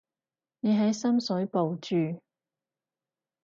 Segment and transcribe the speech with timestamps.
[0.61, 2.19] 你喺深水埗住？